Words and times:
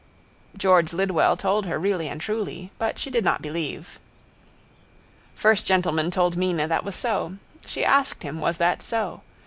George 0.57 0.93
Lidwell 0.93 1.37
told 1.37 1.67
her 1.67 1.77
really 1.77 2.07
and 2.07 2.19
truly: 2.19 2.71
but 2.79 2.97
she 2.97 3.11
did 3.11 3.23
not 3.23 3.39
believe. 3.39 3.99
First 5.35 5.67
gentleman 5.67 6.09
told 6.09 6.35
Mina 6.35 6.67
that 6.67 6.83
was 6.83 6.95
so. 6.95 7.37
She 7.67 7.85
asked 7.85 8.23
him 8.23 8.39
was 8.39 8.57
that 8.57 8.81
so. 8.81 9.21